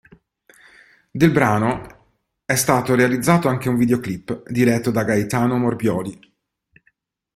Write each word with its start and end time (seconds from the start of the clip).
Del 1.11 1.29
brano 1.31 2.15
è 2.43 2.55
stato 2.55 2.95
realizzato 2.95 3.49
anche 3.49 3.69
un 3.69 3.75
videoclip 3.77 4.49
diretto 4.49 4.89
da 4.89 5.03
Gaetano 5.03 5.57
Morbioli. 5.59 6.19